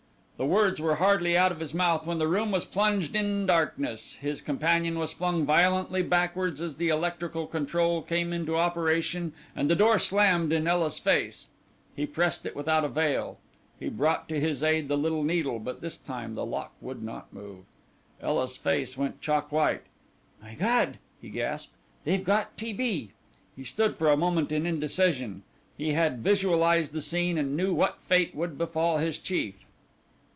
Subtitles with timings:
[0.37, 4.15] The words were hardly out of his mouth when the room was plunged in darkness,
[4.15, 9.75] his companion was flung violently backward as the electrical control came into operation and the
[9.75, 11.45] door slammed in Ela's face.
[11.95, 13.37] He pressed it without avail.
[13.79, 17.31] He brought to his aid the little needle, but this time the lock would not
[17.31, 17.65] move.
[18.19, 19.83] Ela's face went chalk white.
[20.41, 22.73] "My God!" he gasped, "they've got T.
[22.73, 23.11] B.!"
[23.55, 25.43] He stood for a moment in indecision.
[25.77, 29.65] He had visualized the scene and knew what fate would befall his chief.